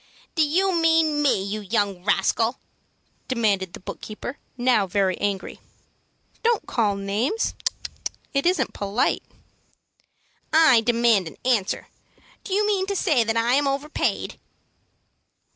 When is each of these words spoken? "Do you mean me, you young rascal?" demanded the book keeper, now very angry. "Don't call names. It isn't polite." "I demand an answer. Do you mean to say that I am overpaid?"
"Do 0.33 0.41
you 0.41 0.73
mean 0.73 1.21
me, 1.21 1.43
you 1.43 1.61
young 1.61 2.03
rascal?" 2.03 2.59
demanded 3.27 3.73
the 3.73 3.79
book 3.79 4.01
keeper, 4.01 4.39
now 4.57 4.87
very 4.87 5.15
angry. 5.19 5.59
"Don't 6.41 6.65
call 6.65 6.95
names. 6.95 7.53
It 8.33 8.47
isn't 8.47 8.73
polite." 8.73 9.21
"I 10.51 10.81
demand 10.83 11.27
an 11.27 11.37
answer. 11.45 11.87
Do 12.43 12.51
you 12.55 12.65
mean 12.65 12.87
to 12.87 12.95
say 12.95 13.23
that 13.23 13.37
I 13.37 13.53
am 13.53 13.67
overpaid?" 13.67 14.39